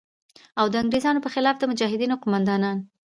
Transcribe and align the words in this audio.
او 0.59 0.65
د 0.71 0.75
انگریزانو 0.83 1.23
په 1.25 1.29
خلاف 1.33 1.55
د 1.59 1.63
مجاهدینو 1.71 2.19
قوماندان 2.21 2.77